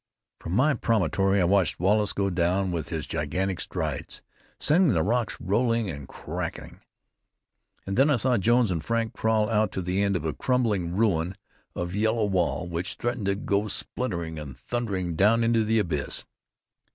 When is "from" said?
0.39-0.53